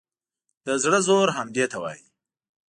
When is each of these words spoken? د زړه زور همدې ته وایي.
د 0.65 0.67
زړه 0.83 0.99
زور 1.07 1.27
همدې 1.37 1.65
ته 1.71 1.77
وایي. 1.83 2.05